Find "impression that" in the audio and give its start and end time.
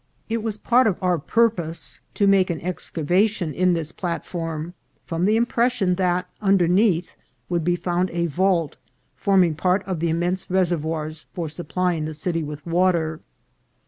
5.37-6.27